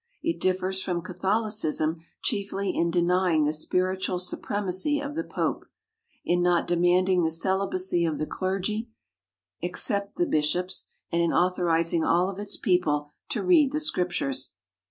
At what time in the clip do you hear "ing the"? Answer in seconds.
3.35-3.53